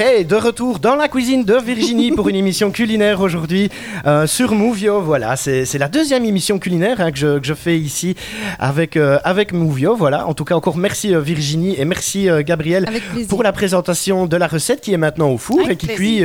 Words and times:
Hey, 0.00 0.24
de 0.24 0.36
retour 0.36 0.78
dans 0.78 0.94
la 0.94 1.08
cuisine 1.08 1.44
de 1.44 1.56
Virginie 1.56 2.12
pour 2.12 2.28
une 2.28 2.36
émission 2.36 2.70
culinaire 2.70 3.20
aujourd'hui 3.20 3.68
euh, 4.06 4.28
sur 4.28 4.54
Mouvio. 4.54 5.00
Voilà, 5.00 5.34
c'est 5.34 5.76
la 5.76 5.88
deuxième 5.88 6.24
émission 6.24 6.60
culinaire 6.60 7.00
hein, 7.00 7.10
que, 7.10 7.18
je, 7.18 7.38
que, 7.40 7.44
je, 7.44 7.54
fais 7.54 7.76
ici 7.76 8.14
avec, 8.60 8.96
euh, 8.96 9.18
avec 9.24 9.52
Mouvio. 9.52 9.96
Voilà, 9.96 10.28
en 10.28 10.34
tout 10.34 10.44
cas, 10.44 10.54
encore 10.54 10.76
merci 10.76 11.12
euh, 11.12 11.20
Virginie 11.20 11.74
et 11.80 11.84
merci 11.84 12.28
Gabriel 12.46 12.88
pour 13.28 13.42
la 13.42 13.50
présentation 13.50 14.26
de 14.26 14.36
la 14.36 14.46
recette 14.46 14.82
qui 14.82 14.92
est 14.92 14.98
maintenant 14.98 15.30
au 15.30 15.36
four 15.36 15.68
et 15.68 15.74
qui, 15.74 15.88
cuit, 15.88 16.22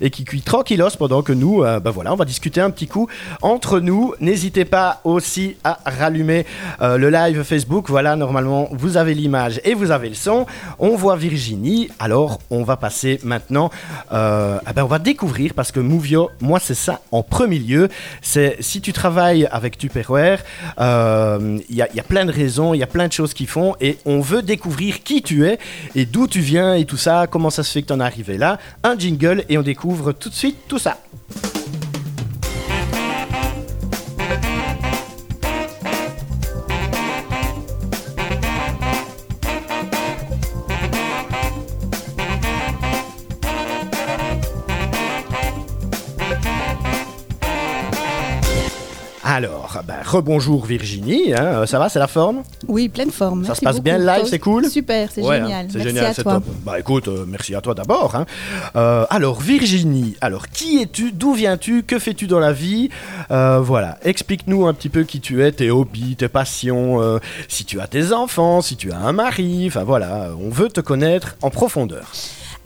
et 0.00 0.10
qui 0.10 0.22
cuit 0.22 0.42
tranquillos 0.42 0.96
pendant 0.96 1.22
que 1.22 1.32
nous, 1.32 1.62
ben 1.62 1.90
voilà, 1.90 2.12
on 2.12 2.16
va 2.16 2.24
discuter 2.24 2.60
un 2.60 2.70
petit 2.70 2.86
coup 2.86 3.08
entre 3.42 3.80
nous. 3.80 4.14
N'hésitez 4.20 4.64
pas 4.64 5.00
aussi 5.02 5.56
à 5.64 5.80
rallumer 5.84 6.46
le 6.80 7.10
live 7.10 7.42
Facebook. 7.42 7.86
Voilà, 7.88 8.14
normalement, 8.14 8.68
vous 8.70 8.96
avez 8.96 9.14
l'image 9.14 9.60
et 9.64 9.74
vous 9.74 9.90
avez 9.90 10.08
le 10.08 10.14
son. 10.14 10.46
On 10.78 10.94
voit 10.94 11.16
Virginie. 11.16 11.88
Alors, 11.98 12.38
on 12.50 12.62
va 12.62 12.76
passer 12.76 13.07
maintenant, 13.22 13.70
euh, 14.12 14.58
eh 14.68 14.72
ben 14.72 14.84
on 14.84 14.86
va 14.86 14.98
découvrir 14.98 15.54
parce 15.54 15.72
que 15.72 15.80
Movio, 15.80 16.30
moi 16.40 16.58
c'est 16.60 16.74
ça 16.74 17.00
en 17.12 17.22
premier 17.22 17.58
lieu. 17.58 17.88
C'est 18.22 18.56
si 18.60 18.80
tu 18.80 18.92
travailles 18.92 19.48
avec 19.50 19.78
Tupperware, 19.78 20.40
il 20.40 20.72
euh, 20.80 21.58
y, 21.70 21.76
y, 21.76 22.00
a 22.00 22.02
plein 22.02 22.24
de 22.24 22.32
raisons, 22.32 22.74
il 22.74 22.78
y 22.78 22.82
a 22.82 22.86
plein 22.86 23.08
de 23.08 23.12
choses 23.12 23.32
qu'ils 23.34 23.48
font 23.48 23.74
et 23.80 23.98
on 24.04 24.20
veut 24.20 24.42
découvrir 24.42 25.02
qui 25.02 25.22
tu 25.22 25.46
es 25.46 25.58
et 25.94 26.04
d'où 26.04 26.26
tu 26.26 26.40
viens 26.40 26.74
et 26.74 26.84
tout 26.84 26.96
ça, 26.96 27.26
comment 27.26 27.50
ça 27.50 27.62
se 27.62 27.72
fait 27.72 27.82
que 27.82 27.88
tu 27.88 27.92
en 27.92 28.00
es 28.00 28.04
arrivé 28.04 28.36
là. 28.36 28.58
Un 28.84 28.98
jingle 28.98 29.44
et 29.48 29.56
on 29.58 29.62
découvre 29.62 30.12
tout 30.12 30.28
de 30.28 30.34
suite 30.34 30.56
tout 30.68 30.78
ça. 30.78 30.98
Alors, 49.38 49.80
ben, 49.86 49.94
rebonjour 50.04 50.66
Virginie, 50.66 51.32
hein, 51.32 51.64
ça 51.64 51.78
va, 51.78 51.88
c'est 51.88 52.00
la 52.00 52.08
forme? 52.08 52.42
Oui, 52.66 52.88
pleine 52.88 53.12
forme. 53.12 53.44
Ça 53.44 53.54
se 53.54 53.60
passe 53.60 53.76
beaucoup. 53.76 53.84
bien 53.84 53.98
live, 53.98 54.26
c'est 54.26 54.40
cool? 54.40 54.68
Super, 54.68 55.08
c'est 55.14 55.22
ouais, 55.22 55.36
génial. 55.36 55.66
Hein, 55.66 55.68
c'est 55.70 55.78
merci 55.78 55.94
génial, 55.94 56.14
c'est 56.16 56.24
top. 56.24 56.42
Bah 56.66 56.80
écoute, 56.80 57.06
euh, 57.06 57.24
merci 57.24 57.54
à 57.54 57.60
toi 57.60 57.72
d'abord. 57.72 58.16
Hein. 58.16 58.26
Euh, 58.74 59.06
alors 59.10 59.40
Virginie, 59.40 60.16
alors 60.20 60.48
qui 60.48 60.82
es-tu? 60.82 61.12
D'où 61.12 61.34
viens-tu? 61.34 61.84
Que 61.84 62.00
fais-tu 62.00 62.26
dans 62.26 62.40
la 62.40 62.52
vie? 62.52 62.88
Euh, 63.30 63.60
Voilà, 63.60 63.98
explique-nous 64.02 64.66
un 64.66 64.74
petit 64.74 64.88
peu 64.88 65.04
qui 65.04 65.20
tu 65.20 65.44
es, 65.44 65.52
tes 65.52 65.70
hobbies, 65.70 66.16
tes 66.16 66.26
passions, 66.26 67.00
euh, 67.00 67.20
si 67.46 67.64
tu 67.64 67.80
as 67.80 67.86
tes 67.86 68.12
enfants, 68.12 68.60
si 68.60 68.74
tu 68.74 68.90
as 68.90 68.98
un 68.98 69.12
mari, 69.12 69.66
enfin 69.68 69.84
voilà, 69.84 70.30
on 70.44 70.50
veut 70.50 70.68
te 70.68 70.80
connaître 70.80 71.36
en 71.42 71.50
profondeur. 71.50 72.10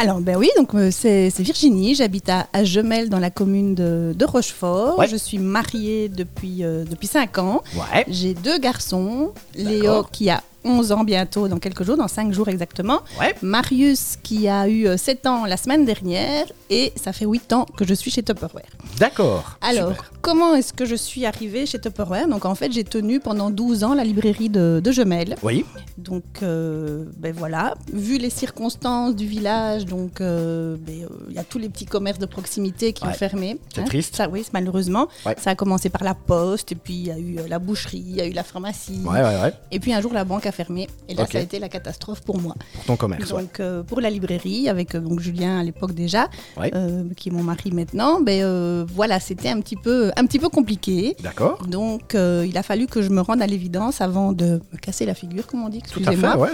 Alors, 0.03 0.21
ben 0.21 0.37
oui, 0.37 0.51
donc 0.57 0.75
euh, 0.75 0.91
c'est 0.91 1.31
Virginie, 1.39 1.95
j'habite 1.95 2.29
à, 2.29 2.49
à, 2.53 2.65
Gemel 2.65 3.09
dans 3.09 3.21
la 3.21 3.31
commune 3.31 3.77
de, 3.77 4.13
de 4.17 4.25
Rochefort. 4.25 4.99
Ouais. 4.99 5.07
Je 5.07 5.15
suis 5.15 5.39
mariée 5.39 6.09
depuis, 6.09 6.65
euh, 6.65 6.85
depuis 6.85 7.07
5 7.07 7.39
ans. 7.39 7.63
Ouais. 7.77 8.05
J'ai 8.09 8.35
deux 8.35 8.59
garçons, 8.59 9.31
Léo 9.55 10.03
qui 10.11 10.29
a 10.29 10.43
11 10.65 10.93
ans 10.93 11.05
bientôt, 11.05 11.49
dans 11.49 11.59
quelques 11.59 11.83
jours, 11.83 11.97
dans 11.97 12.09
5 12.09 12.33
jours 12.33 12.49
exactement. 12.49 13.01
Ouais. 13.19 13.35
Marius 13.43 14.17
qui 14.23 14.49
a 14.49 14.69
eu 14.69 14.87
7 14.97 15.27
ans 15.27 15.45
la 15.47 15.57
semaine 15.57 15.85
dernière 15.85 16.47
et 16.71 16.93
ça 16.97 17.13
fait 17.13 17.25
8 17.27 17.53
ans 17.53 17.67
que 17.77 17.85
je 17.87 17.95
suis 17.95 18.11
chez 18.11 18.23
Tupperware. 18.23 18.65
D'accord. 18.99 19.59
Alors, 19.61 19.91
super. 19.91 20.13
comment 20.21 20.55
est-ce 20.55 20.73
que 20.73 20.85
je 20.85 20.95
suis 20.95 21.27
arrivée 21.27 21.67
chez 21.67 21.79
Tupperware? 21.81 22.29
Donc 22.29 22.45
en 22.45 22.55
fait, 22.55 22.71
j'ai 22.73 22.85
tenu 22.85 23.21
pendant 23.21 23.51
12 23.51 23.85
ans 23.85 23.95
la 23.95 24.05
librairie 24.05 24.49
de, 24.49 24.81
de 24.83 24.93
Gemel. 24.93 25.37
Oui. 25.43 25.65
Donc, 25.99 26.23
euh, 26.43 27.05
ben 27.19 27.33
voilà, 27.37 27.75
vu 27.93 28.19
les 28.19 28.31
circonstances 28.31 29.15
du 29.17 29.27
village, 29.27 29.85
donc 29.87 30.13
il 30.21 30.27
euh, 30.27 30.77
ben, 30.79 31.05
euh, 31.05 31.33
y 31.33 31.39
a 31.39 31.45
tous 31.45 31.59
les 31.59 31.69
petits 31.69 31.87
commerces 31.87 32.19
de 32.19 32.27
proximité 32.27 32.93
qui 32.93 33.03
Ouais. 33.05 33.11
ont 33.11 33.15
fermé. 33.15 33.59
C'est 33.75 33.85
triste. 33.85 34.15
Ça, 34.17 34.29
oui, 34.29 34.45
malheureusement. 34.53 35.09
Ouais. 35.27 35.35
Ça 35.39 35.51
a 35.51 35.55
commencé 35.55 35.89
par 35.91 36.05
la 36.05 36.15
poste, 36.15 36.71
et 36.73 36.75
puis 36.77 36.95
il 36.95 37.07
y 37.07 37.11
a 37.11 37.19
eu 37.19 37.39
euh, 37.39 37.49
la 37.49 37.59
boucherie, 37.59 38.05
il 38.07 38.17
y 38.17 38.21
a 38.21 38.27
eu 38.27 38.33
la 38.33 38.45
pharmacie. 38.45 39.01
Ouais, 39.05 39.21
ouais, 39.23 39.41
ouais. 39.43 39.53
Et 39.73 39.81
puis 39.81 39.93
un 39.93 40.01
jour, 40.01 40.13
la 40.13 40.25
banque 40.25 40.47
a 40.47 40.52
fermé. 40.53 40.89
Et 41.09 41.15
là, 41.15 41.27
ça 41.31 41.39
a 41.39 41.41
été 41.41 41.59
la 41.59 41.69
catastrophe 41.69 42.21
pour 42.23 42.41
moi. 42.41 42.55
Pour 42.75 42.85
ton 42.85 42.97
commerce. 42.97 43.31
ouais. 43.33 43.43
Donc, 43.43 43.61
euh, 43.61 43.83
pour 43.83 44.01
la 44.01 44.11
librairie, 44.11 44.69
avec 44.69 44.95
euh, 44.95 45.01
donc, 45.01 45.21
Julien 45.21 45.59
à 45.59 45.63
l'époque 45.65 45.93
déjà, 45.93 46.29
Ouais. 46.57 46.71
euh, 46.75 47.05
qui 47.17 47.29
est 47.31 47.33
mon 47.33 47.43
mari 47.43 47.71
maintenant, 47.73 48.21
ben, 48.21 48.43
euh, 48.43 48.85
voilà, 48.95 49.19
c'était 49.21 49.49
un, 49.49 49.61
petit 49.61 49.77
peu- 49.77 50.13
un 50.17 50.25
petit 50.27 50.39
peu 50.39 50.49
compliqué. 50.49 51.17
D'accord. 51.23 51.63
Donc, 51.67 52.15
il 52.15 52.57
a 52.57 52.63
fallu 52.63 52.87
que 52.87 53.03
je 53.03 53.09
me 53.11 53.21
rende 53.21 53.43
à 53.43 53.47
l'évidence 53.47 54.01
avant 54.01 54.33
de 54.33 54.61
me 54.73 54.79
casser 54.79 55.07
la 55.07 55.15
figure, 55.15 55.47
comme 55.47 55.63
on 55.65 55.69
dit, 55.69 55.79
excusez-moi, 55.79 56.37
ouais, 56.39 56.49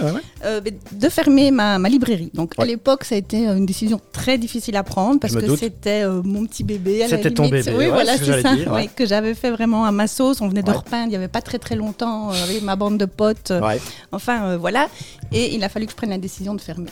mais 0.63 0.73
de 0.91 1.09
fermer 1.09 1.51
ma, 1.51 1.77
ma 1.79 1.89
librairie. 1.89 2.31
Donc, 2.33 2.53
à 2.57 2.65
l'époque, 2.65 3.03
ça 3.03 3.15
a 3.15 3.17
été 3.17 3.45
une 3.45 3.65
décision 3.65 3.99
très 4.11 4.37
difficile 4.37 4.75
à 4.75 4.83
prendre 4.83 5.19
parce 5.19 5.35
que 5.35 5.55
c'était 5.55 6.05
mon 6.23 6.45
petit 6.45 6.63
bébé. 6.63 7.05
C'était 7.09 7.31
ton 7.31 7.47
bébé, 7.49 7.73
Oui, 7.77 7.87
voilà, 7.87 8.17
c'est 8.17 8.41
ça. 8.41 8.55
dire, 8.55 8.73
que 8.95 9.05
j'avais 9.05 9.33
fait 9.35 9.51
vraiment 9.51 9.85
à 9.85 9.91
ma 9.91 10.07
sauce. 10.07 10.41
On 10.41 10.47
venait 10.47 10.63
de 10.63 10.71
repeindre 10.71 11.05
il 11.07 11.09
n'y 11.09 11.15
avait 11.15 11.27
pas 11.27 11.41
très 11.41 11.59
très 11.59 11.75
longtemps 11.75 12.29
avec 12.29 12.61
ma 12.61 12.75
bande 12.75 12.97
de 12.97 13.05
potes. 13.05 13.51
Ouais. 13.61 13.79
Enfin, 14.11 14.43
euh, 14.45 14.57
voilà. 14.57 14.87
Et 15.31 15.53
il 15.55 15.63
a 15.63 15.69
fallu 15.69 15.85
que 15.85 15.91
je 15.91 15.97
prenne 15.97 16.09
la 16.09 16.17
décision 16.17 16.53
de 16.55 16.61
fermer. 16.61 16.89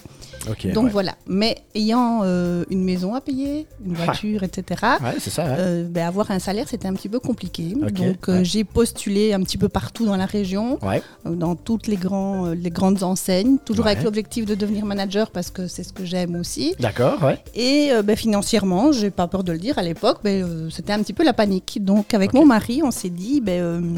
Ok. 0.49 0.71
Donc 0.71 0.85
ouais. 0.85 0.89
voilà. 0.91 1.15
Mais 1.27 1.57
ayant 1.75 2.21
euh, 2.23 2.63
une 2.69 2.83
maison 2.83 3.15
à 3.15 3.21
payer, 3.21 3.65
une 3.85 3.93
voiture, 3.95 4.43
etc., 4.43 4.81
Ouais, 5.01 5.15
c'est 5.19 5.29
ça. 5.29 5.45
euh, 5.45 5.87
ben, 5.87 6.07
avoir 6.07 6.31
un 6.31 6.39
salaire, 6.39 6.67
c'était 6.69 6.87
un 6.87 6.93
petit 6.93 7.09
peu 7.09 7.19
compliqué. 7.19 7.73
Donc 7.73 8.29
j'ai 8.43 8.63
postulé 8.63 9.33
un 9.33 9.41
petit 9.41 9.57
peu 9.57 9.69
partout 9.69 10.05
dans 10.05 10.15
la 10.17 10.25
région, 10.25 10.79
dans 11.25 11.55
toutes 11.55 11.87
les, 11.87 11.97
grands, 11.97 12.47
les 12.47 12.69
grandes 12.69 13.03
enseignes, 13.03 13.57
toujours 13.65 13.87
avec 13.87 14.03
l'objectif 14.03 14.45
de 14.45 14.55
devenir 14.55 14.85
manager 14.85 15.31
parce 15.31 15.49
que 15.49 15.67
c'est 15.67 15.83
ce 15.83 15.93
que 15.93 16.05
j'aime 16.05 16.35
aussi. 16.35 16.75
D'accord, 16.79 17.21
ouais. 17.23 17.39
Et 17.55 17.91
ben, 18.03 18.15
financièrement, 18.15 18.91
j'ai 18.91 19.09
pas 19.11 19.27
peur 19.27 19.43
de 19.43 19.51
le 19.51 19.57
dire, 19.57 19.77
à 19.77 19.83
l'époque, 19.83 20.19
ben, 20.23 20.69
c'était 20.71 20.93
un 20.93 21.01
petit 21.01 21.13
peu 21.13 21.23
la 21.23 21.33
panique. 21.33 21.79
Donc 21.83 22.13
avec 22.13 22.33
mon 22.33 22.45
mari, 22.45 22.81
on 22.83 22.91
s'est 22.91 23.09
dit, 23.09 23.41
ben, 23.41 23.95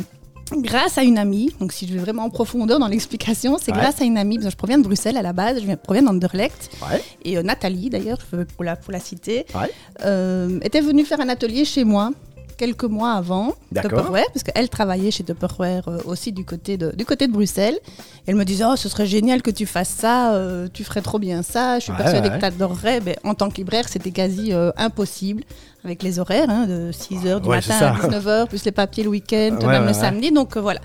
grâce 0.58 0.98
à 0.98 1.04
une 1.04 1.18
amie, 1.18 1.52
donc 1.60 1.72
si 1.74 1.88
je 1.88 1.94
vais 1.94 2.00
vraiment 2.00 2.24
en 2.24 2.30
profondeur 2.30 2.80
dans 2.80 2.88
l'explication, 2.88 3.58
c'est 3.62 3.72
Ouais. 3.72 3.78
grâce 3.80 4.02
à 4.02 4.06
une 4.06 4.18
amie, 4.18 4.36
parce 4.36 4.46
que 4.48 4.52
je 4.52 4.58
proviens 4.58 4.78
de 4.78 4.84
Bruxelles 4.84 5.18
à 5.18 5.22
la 5.22 5.34
base, 5.34 5.60
je 5.60 5.66
viens- 5.66 5.78
proviens 5.78 6.04
d'Anderlecht, 6.04 6.70
Ouais. 6.90 7.02
et 7.24 7.38
euh, 7.38 7.44
Nathalie 7.44 7.90
d'ailleurs, 7.90 8.18
je 8.32 8.38
veux- 8.38 8.46
pour 8.46 8.64
la, 8.64 8.76
pour 8.76 8.92
la 8.92 9.00
citer, 9.00 9.46
Ouais. 9.56 9.70
euh, 10.06 10.60
était 10.64 10.82
venue 10.82 11.06
faire 11.06 11.20
un 11.22 11.30
atelier 11.30 11.66
chez 11.66 11.84
moi 11.84 12.12
quelques 12.60 12.84
mois 12.84 13.14
avant. 13.14 13.54
Tupperware, 13.74 14.26
parce 14.34 14.44
qu'elle 14.44 14.68
travaillait 14.70 15.12
chez 15.12 15.24
Tupperware 15.24 15.88
euh, 15.88 16.00
aussi 16.06 16.32
du 16.34 16.44
côté, 16.44 16.76
de, 16.78 16.92
du 16.96 17.06
côté 17.06 17.26
de 17.28 17.32
Bruxelles. 17.32 17.80
Elle 18.28 18.36
me 18.36 18.44
disait, 18.44 18.66
oh, 18.68 18.76
ce 18.76 18.90
serait 18.90 19.06
génial 19.08 19.42
que 19.42 19.50
tu 19.50 19.66
fasses 19.66 19.96
ça, 19.98 20.34
euh, 20.34 20.68
tu 20.72 20.84
ferais 20.84 21.02
trop 21.02 21.18
bien 21.20 21.42
ça, 21.42 21.80
je 21.80 21.86
suis 21.86 21.92
Ouais, 21.94 21.98
persuadée 21.98 22.28
ouais. 22.30 22.36
que 22.36 22.40
tu 22.42 22.46
adorerais. 22.46 23.00
Ben, 23.00 23.16
en 23.24 23.34
tant 23.34 23.50
que 23.50 23.56
libraire, 23.58 23.88
c'était 23.88 24.12
quasi 24.12 24.52
euh, 24.54 24.72
impossible, 24.78 25.44
avec 25.86 26.04
les 26.04 26.20
horaires, 26.20 26.50
hein, 26.50 26.68
de 26.68 26.92
6h 26.92 27.40
du 27.42 27.48
Ouais, 27.48 27.56
matin 27.56 27.76
à 27.76 27.80
ça. 27.80 28.08
19h, 28.08 28.48
plus 28.50 28.64
les 28.66 28.72
papiers 28.74 29.04
le 29.04 29.10
week-end, 29.10 29.58
même 29.66 29.86
le 29.88 29.94
samedi, 29.94 30.32
donc 30.32 30.58
voilà. 30.58 30.82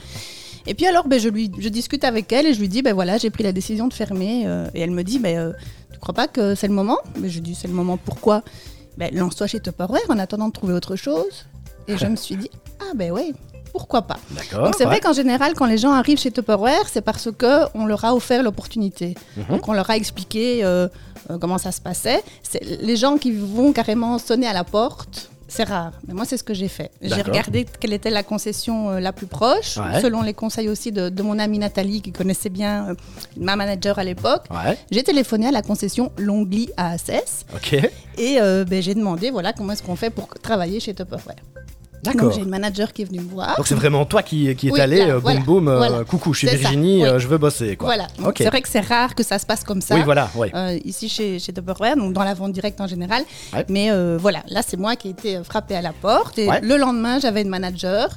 Et 0.66 0.74
puis 0.74 0.86
alors, 0.86 1.06
ben, 1.08 1.18
je, 1.20 1.28
lui, 1.28 1.50
je 1.58 1.68
discute 1.68 2.04
avec 2.04 2.32
elle 2.32 2.46
et 2.46 2.54
je 2.54 2.60
lui 2.60 2.68
dis, 2.68 2.80
ben 2.82 2.94
voilà, 2.94 3.18
j'ai 3.18 3.28
pris 3.30 3.42
la 3.42 3.52
décision 3.52 3.86
de 3.88 3.92
fermer. 3.92 4.44
euh, 4.46 4.68
et 4.74 4.80
elle 4.80 4.92
me 4.92 5.02
dit, 5.02 5.18
ben, 5.18 5.36
euh, 5.36 5.52
tu 5.92 5.98
crois 5.98 6.14
pas 6.14 6.28
que 6.28 6.54
c'est 6.54 6.68
le 6.68 6.72
moment? 6.74 6.98
Mais 7.20 7.28
je 7.28 7.40
dis, 7.40 7.54
c'est 7.54 7.68
le 7.68 7.74
moment, 7.74 7.98
pourquoi? 7.98 8.42
Ben, 8.96 9.10
Lance-toi 9.12 9.46
chez 9.48 9.58
Tupperware 9.60 10.00
en 10.08 10.18
attendant 10.20 10.46
de 10.48 10.52
trouver 10.52 10.72
autre 10.72 10.94
chose. 10.96 11.46
Et 11.88 11.96
je 11.98 12.06
me 12.06 12.16
suis 12.16 12.36
dit, 12.36 12.50
ah 12.80 12.92
ben 12.94 13.10
ouais, 13.12 13.32
pourquoi 13.72 14.02
pas 14.02 14.16
D'accord. 14.30 14.64
donc 14.66 14.74
c'est 14.78 14.84
ouais. 14.84 14.90
vrai 14.90 15.00
qu'en 15.00 15.12
général, 15.12 15.54
quand 15.54 15.66
les 15.66 15.78
gens 15.78 15.92
arrivent 15.92 16.18
chez 16.18 16.30
Tupperware, 16.30 16.88
c'est 16.90 17.00
parce 17.02 17.28
que 17.36 17.64
on 17.74 17.86
leur 17.86 18.04
a 18.04 18.14
offert 18.14 18.42
l'opportunité. 18.42 19.14
Mhm. 19.36 19.44
Donc 19.50 19.68
on 19.68 19.72
leur 19.72 19.90
a 19.90 19.96
expliqué 19.96 20.64
euh, 20.64 20.88
euh, 21.30 21.38
comment 21.38 21.58
ça 21.58 21.72
se 21.72 21.80
passait. 21.80 22.22
C'est- 22.42 22.62
Les 22.82 22.96
gens 22.96 23.16
qui 23.18 23.32
vont 23.32 23.72
carrément 23.72 24.18
sonner 24.18 24.46
à 24.46 24.52
la 24.52 24.62
porte, 24.64 25.30
c'est 25.48 25.64
rare. 25.64 25.92
Mais 26.08 26.14
moi, 26.14 26.24
c'est 26.24 26.36
ce 26.36 26.42
que 26.44 26.54
j'ai 26.54 26.68
fait. 26.68 26.90
J'ai 27.02 27.20
regardé 27.22 27.66
quelle 27.80 27.92
était 27.92 28.10
la 28.10 28.22
concession 28.22 28.90
euh, 28.90 29.00
la 29.00 29.12
plus 29.12 29.26
proche, 29.26 29.76
Ouais. 29.76 30.00
selon 30.00 30.22
les 30.22 30.34
conseils 30.34 30.68
aussi 30.68 30.90
de, 30.90 31.08
de 31.10 31.22
mon 31.22 31.38
amie 31.38 31.58
Nathalie, 31.58 32.00
qui 32.00 32.12
connaissait 32.12 32.48
bien 32.48 32.94
ma 33.36 33.54
manager 33.56 33.98
à 33.98 34.04
l'époque. 34.04 34.44
Ouais. 34.50 34.78
J'ai 34.90 35.02
téléphoné 35.02 35.48
à 35.48 35.52
la 35.52 35.62
concession 35.62 36.12
Longly 36.16 36.70
à 36.76 36.90
Assès 36.92 37.44
et 38.18 38.38
ben, 38.40 38.80
j'ai 38.82 38.94
demandé 38.94 39.30
voilà, 39.30 39.52
comment 39.52 39.72
est-ce 39.72 39.82
qu'on 39.82 39.96
fait 39.96 40.10
pour 40.10 40.28
travailler 40.28 40.78
chez 40.80 40.94
Tupperware. 40.94 41.36
D'accord. 42.04 42.32
j'ai 42.32 42.40
une 42.40 42.48
manager 42.48 42.92
qui 42.92 43.02
est 43.02 43.04
venue 43.04 43.20
me 43.20 43.28
voir. 43.30 43.56
Donc 43.56 43.66
c'est 43.66 43.74
vraiment 43.74 44.04
toi 44.04 44.22
qui, 44.22 44.54
qui 44.56 44.68
est 44.68 44.72
Oui, 44.72 44.80
allé, 44.80 44.98
là, 45.06 45.14
euh, 45.14 45.20
boum 45.20 45.22
voilà, 45.22 45.40
boum, 45.40 45.68
euh, 45.68 46.04
coucou, 46.04 46.32
je 46.32 46.38
suis 46.46 46.48
Virginie, 46.48 47.02
oui. 47.02 47.08
euh, 47.08 47.18
je 47.18 47.28
veux 47.28 47.38
bosser 47.38 47.76
quoi. 47.76 47.86
Voilà, 47.88 48.06
c'est 48.36 48.46
vrai 48.46 48.60
que 48.62 48.68
c'est 48.68 48.80
rare 48.80 49.14
que 49.14 49.22
ça 49.22 49.38
se 49.38 49.46
passe 49.46 49.64
comme 49.64 49.80
ça. 49.80 49.94
Oui, 49.94 50.02
voilà, 50.04 50.30
euh, 50.54 50.78
ici 50.84 51.08
chez, 51.08 51.38
chez 51.38 51.52
Tupperware, 51.52 51.96
donc 51.96 52.12
dans 52.12 52.24
la 52.24 52.34
vente 52.34 52.52
directe 52.52 52.80
en 52.80 52.86
général. 52.86 53.22
Ouais. 53.52 53.64
Mais 53.68 53.90
voilà, 54.18 54.42
là 54.48 54.60
c'est 54.66 54.76
moi 54.76 54.96
qui 54.96 55.08
ai 55.08 55.10
été 55.12 55.42
frappée 55.44 55.76
à 55.76 55.82
la 55.82 55.92
porte. 55.92 56.38
Et 56.38 56.48
Ouais. 56.48 56.60
le 56.62 56.76
lendemain, 56.76 57.18
j'avais 57.20 57.42
une 57.42 57.48
manager 57.48 58.08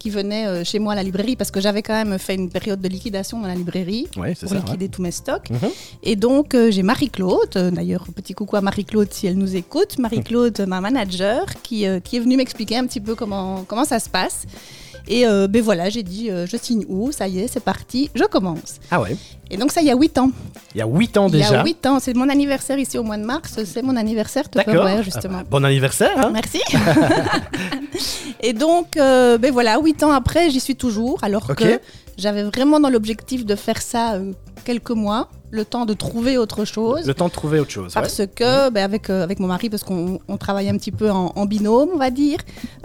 qui 0.00 0.10
venait 0.10 0.46
euh, 0.46 0.64
chez 0.64 0.78
moi 0.80 0.94
à 0.94 0.96
la 0.96 1.02
librairie 1.04 1.36
parce 1.36 1.50
que 1.52 1.60
j'avais 1.60 1.82
quand 1.82 1.92
même 1.92 2.18
fait 2.18 2.34
une 2.34 2.48
période 2.50 2.80
de 2.80 2.88
liquidation 2.88 3.38
dans 3.40 3.46
la 3.46 3.54
librairie 3.54 4.08
Ouais, 4.16 4.34
pour 4.34 4.48
ça. 4.48 4.54
liquider 4.56 4.88
tous 4.88 5.02
mes 5.02 5.10
stocks. 5.12 5.48
Mhm. 5.50 5.70
Et 6.02 6.16
donc 6.16 6.54
euh, 6.54 6.70
j'ai 6.72 6.82
Marie-Claude, 6.82 7.54
euh, 7.56 7.70
d'ailleurs 7.70 8.06
petit 8.16 8.32
coucou 8.32 8.56
à 8.56 8.62
Marie-Claude 8.62 9.12
si 9.12 9.26
elle 9.28 9.36
nous 9.36 9.54
écoute, 9.54 9.98
Marie-Claude, 9.98 10.64
ma 10.66 10.80
manager, 10.80 11.44
qui, 11.62 11.84
qui 12.02 12.16
est 12.16 12.20
venue 12.20 12.36
m'expliquer 12.36 12.78
un 12.78 12.86
petit 12.86 13.00
peu 13.00 13.14
comment, 13.14 13.64
comment 13.68 13.84
ça 13.84 14.00
se 14.00 14.08
passe. 14.08 14.46
Et 15.08 15.26
euh, 15.26 15.46
ben 15.48 15.62
voilà, 15.62 15.88
j'ai 15.88 16.02
dit, 16.02 16.30
euh, 16.30 16.46
je 16.46 16.56
signe 16.56 16.84
où 16.88 17.12
Ça 17.12 17.28
y 17.28 17.40
est, 17.40 17.48
c'est 17.48 17.60
parti, 17.60 18.10
je 18.14 18.24
commence. 18.24 18.76
Ah 18.90 19.00
ouais. 19.00 19.16
Et 19.50 19.56
donc 19.56 19.72
ça, 19.72 19.80
il 19.80 19.86
y 19.88 19.90
a 19.90 19.96
8 19.96 20.18
ans. 20.18 20.30
Il 20.74 20.78
y 20.78 20.82
a 20.82 20.86
8 20.86 21.16
ans 21.16 21.26
Il 21.28 21.34
y 21.34 21.38
déjà. 21.38 21.60
a 21.60 21.64
8 21.64 21.86
ans, 21.86 21.98
c'est 22.00 22.14
mon 22.14 22.28
anniversaire 22.28 22.78
ici 22.78 22.98
au 22.98 23.02
mois 23.02 23.16
de 23.16 23.24
mars, 23.24 23.58
c'est 23.64 23.82
mon 23.82 23.96
anniversaire 23.96 24.44
D'accord. 24.52 24.74
Tupperware 24.74 25.02
justement. 25.02 25.38
Ah 25.40 25.42
bah, 25.42 25.48
bon 25.50 25.64
anniversaire. 25.64 26.16
Hein 26.16 26.30
Merci. 26.32 26.60
et 28.40 28.52
donc, 28.52 28.96
euh, 28.96 29.38
ben 29.38 29.52
voilà, 29.52 29.78
8 29.80 30.02
ans 30.04 30.12
après, 30.12 30.50
j'y 30.50 30.60
suis 30.60 30.76
toujours, 30.76 31.22
alors 31.22 31.46
que 31.54 31.80
j'avais 32.16 32.42
vraiment 32.44 32.78
dans 32.80 32.90
l'objectif 32.90 33.44
de 33.44 33.56
faire 33.56 33.82
ça 33.82 34.18
quelques 34.64 34.90
mois, 34.90 35.28
le 35.50 35.64
temps 35.64 35.86
de 35.86 35.94
trouver 35.94 36.38
autre 36.38 36.64
chose. 36.64 37.06
Le 37.06 37.14
temps 37.14 37.26
de 37.28 37.32
trouver 37.32 37.58
autre 37.60 37.70
chose. 37.70 37.86
ouais. 37.94 38.00
Parce 38.02 38.22
que, 38.34 38.70
ben, 38.70 38.84
avec, 38.84 39.10
euh, 39.10 39.22
avec 39.24 39.40
mon 39.40 39.46
mari, 39.48 39.68
parce 39.70 39.82
qu'on 39.82 40.20
on 40.28 40.36
travaille 40.36 40.68
un 40.68 40.76
petit 40.76 40.92
peu 40.92 41.10
en, 41.10 41.32
en 41.34 41.46
binôme, 41.46 41.90
on 41.94 41.98
va 41.98 42.10
dire, 42.10 42.38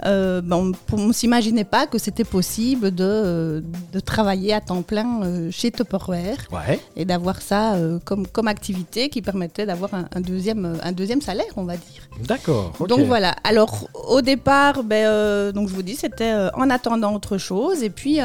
euh, 0.04 0.40
ben, 0.40 0.72
on 0.92 0.96
ne 1.06 1.12
s'imaginait 1.12 1.64
pas 1.64 1.86
que 1.86 1.98
c'était 1.98 2.24
possible 2.24 2.90
de, 2.94 3.04
euh, 3.04 3.60
de 3.92 4.00
travailler 4.00 4.52
à 4.52 4.60
temps 4.60 4.82
plein 4.82 5.22
euh, 5.22 5.50
chez 5.50 5.70
Tupperware 5.70 6.36
Ouais. 6.52 6.80
et 6.96 7.04
d'avoir 7.04 7.40
ça 7.42 7.74
comme, 8.04 8.26
comme 8.26 8.48
activité 8.48 9.08
qui 9.08 9.22
permettait 9.22 9.66
d'avoir 9.66 9.94
un, 9.94 10.06
un 10.14 10.20
deuxième, 10.20 10.78
un 10.82 10.92
deuxième 10.92 11.20
salaire, 11.20 11.46
on 11.56 11.64
va 11.64 11.74
dire. 11.76 12.02
D'accord. 12.26 12.72
Donc 12.88 13.00
voilà. 13.00 13.34
Alors 13.44 13.88
au 14.08 14.22
départ, 14.22 14.82
euh, 14.92 15.52
donc 15.52 15.68
je 15.68 15.74
vous 15.74 15.82
dis, 15.82 15.94
c'était 15.96 16.32
en 16.54 16.70
attendant 16.70 17.14
autre 17.14 17.38
chose. 17.38 17.82
Et 17.82 17.90
puis 17.90 18.18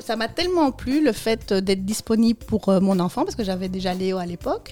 ça 0.00 0.16
m'a 0.16 0.28
tellement 0.28 0.70
plu 0.70 1.02
le 1.04 1.12
fait 1.12 1.52
d'être 1.52 1.84
disponible 1.84 2.38
pour 2.46 2.68
mon 2.80 3.00
enfant 3.00 3.24
parce 3.24 3.34
que 3.36 3.44
j'avais 3.44 3.68
déjà 3.72 3.94
Léo 3.94 4.18
à 4.18 4.26
l'époque. 4.26 4.70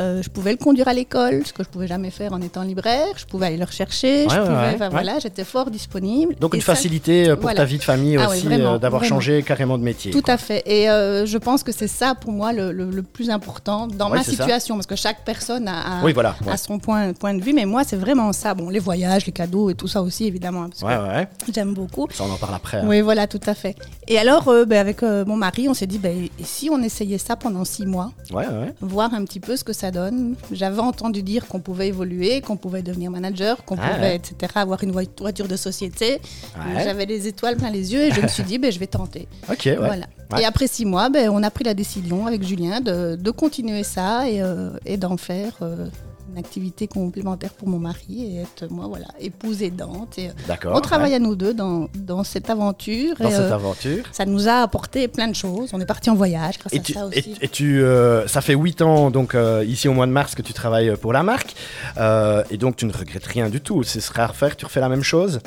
Euh, 0.00 0.22
je 0.22 0.28
pouvais 0.30 0.52
le 0.52 0.56
conduire 0.56 0.88
à 0.88 0.92
l'école, 0.94 1.42
ce 1.44 1.52
que 1.52 1.62
je 1.62 1.68
pouvais 1.68 1.86
jamais 1.86 2.10
faire 2.10 2.32
en 2.32 2.40
étant 2.40 2.62
libraire. 2.62 3.06
Je 3.16 3.24
pouvais 3.26 3.46
aller 3.46 3.56
le 3.56 3.64
rechercher. 3.64 4.24
je 4.24 4.28
Ouais, 4.34 4.40
ouais, 4.40 4.44
pouvais, 4.46 4.56
ouais, 4.56 4.72
enfin, 4.74 4.84
ouais. 4.86 4.90
voilà, 4.90 5.18
j'étais 5.18 5.44
fort 5.44 5.70
disponible. 5.70 6.34
Donc 6.40 6.54
Et 6.54 6.58
une 6.58 6.62
ça- 6.62 6.74
facilité 6.74 7.28
euh, 7.28 7.34
pour 7.34 7.42
voilà. 7.42 7.58
ta 7.58 7.64
vie 7.64 7.78
de 7.78 7.82
famille 7.82 8.16
Ah 8.18 8.28
aussi 8.30 8.46
euh, 8.50 8.78
d'avoir 8.78 9.04
changé 9.04 9.42
carrément 9.42 9.78
de 9.78 9.82
métier. 9.84 10.10
Tout 10.12 10.22
quoi. 10.22 10.34
à 10.34 10.36
fait. 10.38 10.62
Et 10.66 10.88
euh, 10.90 11.26
je 11.26 11.38
pense 11.38 11.62
que 11.62 11.72
c'est 11.72 11.88
ça 11.88 12.14
pour 12.14 12.32
moi 12.32 12.52
le, 12.52 12.72
le- 12.72 12.90
le 12.90 13.02
plus 13.02 13.30
important 13.30 13.86
dans 13.86 14.08
ma 14.08 14.22
ça. 14.22 14.30
situation, 14.30 14.76
parce 14.76 14.86
que 14.86 14.96
chaque 14.96 15.24
personne 15.24 15.68
a, 15.68 16.00
a- 16.00 16.04
Oui, 16.04 16.12
voilà. 16.12 16.36
A 16.48 16.56
son 16.56 16.78
point, 16.78 17.12
point 17.12 17.34
de 17.34 17.42
vue. 17.42 17.52
Mais 17.52 17.64
moi, 17.66 17.82
c'est 17.84 17.96
vraiment 17.96 18.32
ça. 18.32 18.54
Bon, 18.54 18.70
les 18.70 18.78
voyages, 18.78 19.26
les 19.26 19.32
cadeaux 19.32 19.68
et 19.70 19.74
tout 19.74 19.88
ça 19.88 20.02
aussi, 20.02 20.26
évidemment, 20.26 20.68
parce 20.68 20.80
que 21.46 21.52
j'aime 21.52 21.74
beaucoup. 21.74 22.06
Ça, 22.12 22.24
on 22.24 22.32
en 22.32 22.36
parle 22.36 22.54
après. 22.54 22.78
hein. 22.78 22.84
Oui, 22.86 23.00
voilà, 23.00 23.26
tout 23.26 23.40
à 23.46 23.54
fait. 23.54 23.76
Et 24.08 24.18
alors, 24.18 24.44
ben, 24.66 24.78
avec 24.78 25.02
mon 25.02 25.36
mari, 25.36 25.68
on 25.68 25.74
s'est 25.74 25.86
dit, 25.86 25.98
ben, 25.98 26.28
si 26.42 26.70
on 26.70 26.82
essayait 26.82 27.18
ça 27.18 27.36
pendant 27.36 27.64
six 27.64 27.86
mois, 27.86 28.10
voir 28.80 29.12
un 29.14 29.24
petit 29.24 29.40
peu 29.40 29.56
ce 29.56 29.64
que 29.64 29.72
ça 29.72 29.81
donne. 29.90 30.36
J'avais 30.52 30.80
entendu 30.80 31.22
dire 31.22 31.46
qu'on 31.48 31.60
pouvait 31.60 31.88
évoluer, 31.88 32.40
qu'on 32.40 32.56
pouvait 32.56 32.82
devenir 32.82 33.10
manager, 33.10 33.64
qu'on 33.64 33.76
Ah 33.80 33.88
pouvait, 33.94 34.00
ouais. 34.10 34.16
etc., 34.16 34.52
avoir 34.56 34.82
une 34.84 34.92
voi- 34.92 35.02
voiture 35.18 35.48
de 35.48 35.56
société. 35.56 36.20
Ouais. 36.56 36.84
J'avais 36.84 37.06
les 37.06 37.26
étoiles 37.26 37.56
plein 37.56 37.70
les 37.70 37.92
yeux 37.92 38.02
et 38.02 38.10
je 38.12 38.20
me 38.20 38.28
suis 38.28 38.42
dit, 38.44 38.58
ben, 38.58 38.70
je 38.70 38.78
vais 38.78 38.86
tenter. 38.86 39.26
Ok, 39.50 39.62
ouais. 39.66 39.76
Voilà. 39.76 40.06
Et 40.40 40.44
après 40.44 40.66
six 40.66 40.84
mois, 40.86 41.08
ben, 41.10 41.28
on 41.30 41.42
a 41.42 41.50
pris 41.50 41.64
la 41.64 41.74
décision 41.74 42.26
avec 42.26 42.42
Julien 42.42 42.80
de, 42.80 43.16
de 43.16 43.30
continuer 43.30 43.82
ça 43.82 44.28
et, 44.30 44.40
euh, 44.40 44.70
et 44.86 44.96
d'en 44.96 45.16
faire 45.18 45.52
euh, 45.62 45.86
une 46.32 46.38
activité 46.38 46.88
complémentaire 46.88 47.52
pour 47.52 47.68
mon 47.68 47.78
mari 47.78 48.24
et 48.24 48.40
être, 48.42 48.70
moi, 48.72 48.86
voilà, 48.88 49.06
épouse 49.20 49.62
aidante. 49.62 50.18
Et, 50.18 50.30
D'accord. 50.48 50.74
on 50.76 50.80
travaille 50.80 51.10
ouais. 51.10 51.16
à 51.16 51.18
nous 51.18 51.36
deux 51.36 51.54
dans, 51.54 51.88
dans 51.94 52.24
cette 52.24 52.48
aventure. 52.48 53.16
dans 53.18 53.28
et, 53.28 53.32
cette 53.32 53.40
euh, 53.40 53.54
aventure. 53.54 54.04
ça 54.12 54.24
nous 54.24 54.48
a 54.48 54.62
apporté 54.62 55.08
plein 55.08 55.28
de 55.28 55.34
choses. 55.34 55.70
On 55.72 55.80
est 55.80 55.86
parti 55.86 56.10
en 56.10 56.14
voyage 56.14 56.58
grâce 56.58 56.72
Et 56.72 56.78
à 56.78 56.82
tu, 56.82 56.92
ça 56.94 57.06
aussi. 57.06 57.34
et 57.40 57.48
tu, 57.48 57.82
euh, 57.82 58.26
ça 58.26 58.40
fait 58.40 58.54
8 58.54 58.82
ans, 58.82 59.10
donc 59.10 59.34
euh, 59.34 59.64
ici 59.66 59.88
au 59.88 59.92
mois 59.92 60.06
de 60.06 60.12
mars, 60.12 60.34
que 60.34 60.42
tu 60.42 60.52
travailles 60.52 60.96
pour 60.96 61.12
la 61.12 61.22
marque. 61.22 61.54
Et 62.50 62.56
donc 62.56 62.76
tu 62.76 62.86
ne 62.86 62.92
regrettes 62.92 63.26
rien 63.26 63.48
du 63.50 63.60
tout. 63.60 63.82
Ce 63.82 64.00
serait 64.00 64.22
à 64.22 64.28
refaire, 64.28 64.56
tu 64.56 64.64
refais 64.64 64.80
la 64.80 64.88
même 64.88 65.02
chose? 65.02 65.40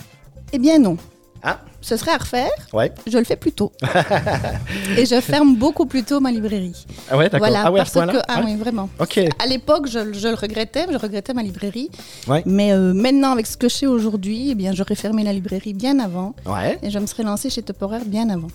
Eh 0.53 0.59
bien 0.59 0.77
non. 0.79 0.97
Ah, 1.43 1.59
Ce 1.81 1.95
serait 1.97 2.11
à 2.13 2.17
refaire. 2.17 2.49
ouais. 2.73 2.91
Je 3.05 3.17
le 3.17 3.23
fais 3.23 3.35
plus 3.35 3.51
tôt. 3.51 3.71
et 4.97 5.05
je 5.05 5.19
ferme 5.21 5.55
beaucoup 5.55 5.85
plus 5.85 6.03
tôt 6.03 6.19
ma 6.19 6.31
librairie. 6.31 6.85
Ah 7.09 7.17
ouais, 7.17 7.25
d'accord. 7.29 7.39
Voilà, 7.47 7.63
ah 7.65 7.71
ouais, 7.71 7.77
parce 7.79 7.91
que 7.93 7.99
ah 8.27 8.39
Ouais. 8.39 8.45
oui, 8.45 8.55
vraiment. 8.55 8.89
Ok. 8.99 9.19
À 9.39 9.45
l'époque, 9.45 9.87
je, 9.87 10.13
je 10.13 10.27
le 10.27 10.33
regrettais, 10.35 10.85
je 10.91 10.97
regrettais 10.97 11.33
ma 11.33 11.43
librairie. 11.43 11.89
Ouais. 12.27 12.41
Mais 12.45 12.71
euh, 12.73 12.93
maintenant, 12.93 13.31
avec 13.31 13.45
ce 13.45 13.57
que 13.57 13.69
je 13.69 13.75
sais 13.75 13.85
aujourd'hui, 13.87 14.49
eh 14.51 14.55
bien, 14.55 14.73
j'aurais 14.73 14.95
fermé 14.95 15.23
la 15.23 15.33
librairie 15.33 15.73
bien 15.73 15.99
avant 15.99 16.33
Ouais. 16.45 16.79
et 16.81 16.89
je 16.89 16.97
me 16.99 17.05
serais 17.05 17.23
lancée 17.23 17.49
chez 17.49 17.61
Tupperware 17.61 18.05
bien 18.05 18.29
avant. 18.29 18.47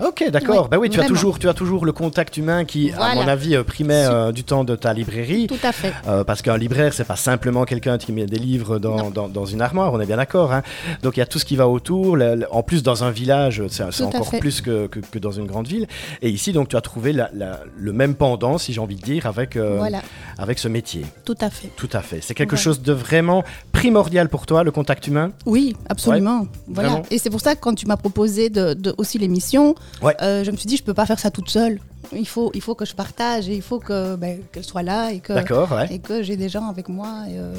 Ok, 0.00 0.24
d'accord. 0.30 0.62
Ouais, 0.64 0.68
bah 0.70 0.78
oui, 0.78 0.90
tu 0.90 1.00
as 1.00 1.04
toujours, 1.04 1.38
tu 1.38 1.48
as 1.48 1.54
toujours 1.54 1.84
le 1.84 1.92
contact 1.92 2.36
humain 2.36 2.64
qui, 2.64 2.92
à 2.92 3.14
mon 3.16 3.26
avis, 3.26 3.56
euh, 3.56 3.64
primait 3.64 4.04
euh, 4.06 4.30
du 4.32 4.44
temps 4.44 4.62
de 4.64 4.76
ta 4.76 4.92
librairie. 4.92 5.46
Tout 5.48 5.56
à 5.62 5.72
fait. 5.72 5.92
Euh, 6.06 6.22
parce 6.24 6.40
qu'un 6.42 6.56
libraire, 6.56 6.92
c'est 6.94 7.04
pas 7.04 7.16
simplement 7.16 7.64
quelqu'un 7.64 7.98
qui 7.98 8.12
met 8.12 8.26
des 8.26 8.38
livres 8.38 8.78
dans, 8.78 9.10
dans, 9.10 9.28
dans 9.28 9.44
une 9.44 9.60
armoire, 9.60 9.92
on 9.92 10.00
est 10.00 10.06
bien 10.06 10.16
d'accord. 10.18 10.52
hein. 10.52 10.62
Donc 11.02 11.16
il 11.16 11.20
y 11.20 11.22
a 11.22 11.26
tout 11.26 11.38
ce 11.38 11.44
qui 11.44 11.56
va 11.56 11.68
autour. 11.68 12.16
le- 12.16 12.36
le- 12.36 12.46
en 12.54 12.62
plus, 12.62 12.82
dans 12.82 13.02
un 13.04 13.10
village, 13.10 13.62
c'est 13.68 13.82
encore 14.02 14.30
plus 14.38 14.60
que, 14.60 14.86
que, 14.86 15.00
que 15.00 15.18
dans 15.18 15.32
une 15.32 15.46
grande 15.46 15.66
ville. 15.66 15.86
Et 16.22 16.30
ici, 16.30 16.52
donc, 16.52 16.68
tu 16.68 16.76
as 16.76 16.80
trouvé 16.80 17.12
la- 17.12 17.30
la- 17.34 17.60
le 17.76 17.92
même 17.92 18.14
pendant, 18.14 18.58
si 18.58 18.72
j'ai 18.72 18.80
envie 18.80 18.96
de 18.96 19.02
dire, 19.02 19.26
avec, 19.26 19.56
euh, 19.56 19.76
Voilà, 19.78 20.00
avec 20.38 20.58
ce 20.58 20.68
métier. 20.68 21.04
tout 21.24 21.36
à 21.40 21.50
fait. 21.50 21.70
Tout 21.76 21.88
à 21.92 22.00
fait. 22.02 22.20
C'est 22.22 22.34
quelque 22.34 22.52
Ouais. 22.52 22.56
chose 22.58 22.82
de 22.82 22.92
vraiment 22.92 23.42
primordial 23.72 24.28
pour 24.28 24.46
toi, 24.46 24.62
le 24.62 24.70
contact 24.70 25.06
humain? 25.06 25.30
Oui, 25.46 25.76
absolument. 25.88 26.46
voilà. 26.68 26.88
vraiment. 26.90 27.04
Et 27.10 27.18
c'est 27.18 27.30
pour 27.30 27.40
ça 27.40 27.54
que 27.54 27.60
quand 27.60 27.74
tu 27.74 27.86
m'as 27.86 27.96
proposé 27.96 28.48
de, 28.50 28.74
de- 28.74 28.94
aussi 28.98 29.18
l'émission, 29.18 29.74
Ouais. 30.02 30.14
euh, 30.22 30.44
je 30.44 30.50
me 30.50 30.56
suis 30.56 30.66
dit, 30.66 30.76
je 30.76 30.82
peux 30.82 30.94
pas 30.94 31.06
faire 31.06 31.18
ça 31.18 31.30
toute 31.30 31.50
seule. 31.50 31.80
Il 32.12 32.26
faut, 32.26 32.50
il 32.54 32.60
faut 32.60 32.74
que 32.74 32.84
je 32.84 32.94
partage 32.94 33.48
et 33.48 33.54
il 33.54 33.62
faut 33.62 33.78
que 33.80 34.16
ben, 34.16 34.40
qu'elle 34.52 34.64
soit 34.64 34.82
là 34.82 35.10
et 35.10 35.20
que, 35.20 35.32
ouais. 35.32 35.86
et 35.94 35.98
que 35.98 36.22
j'ai 36.22 36.36
des 36.36 36.48
gens 36.48 36.66
avec 36.68 36.88
moi. 36.88 37.24
et, 37.28 37.38
euh, 37.38 37.52